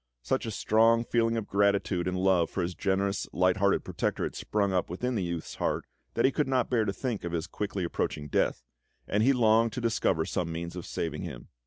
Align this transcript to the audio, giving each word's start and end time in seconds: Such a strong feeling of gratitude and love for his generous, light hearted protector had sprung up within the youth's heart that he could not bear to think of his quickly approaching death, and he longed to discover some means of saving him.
Such 0.23 0.47
a 0.47 0.49
strong 0.49 1.05
feeling 1.05 1.37
of 1.37 1.47
gratitude 1.47 2.07
and 2.07 2.17
love 2.17 2.49
for 2.49 2.63
his 2.63 2.73
generous, 2.73 3.27
light 3.33 3.57
hearted 3.57 3.83
protector 3.83 4.23
had 4.23 4.33
sprung 4.33 4.73
up 4.73 4.89
within 4.89 5.13
the 5.13 5.21
youth's 5.21 5.53
heart 5.57 5.85
that 6.15 6.25
he 6.25 6.31
could 6.31 6.47
not 6.47 6.71
bear 6.71 6.85
to 6.85 6.91
think 6.93 7.23
of 7.23 7.33
his 7.33 7.45
quickly 7.45 7.83
approaching 7.83 8.27
death, 8.27 8.63
and 9.07 9.21
he 9.21 9.31
longed 9.31 9.73
to 9.73 9.79
discover 9.79 10.25
some 10.25 10.51
means 10.51 10.75
of 10.75 10.87
saving 10.87 11.21
him. 11.21 11.49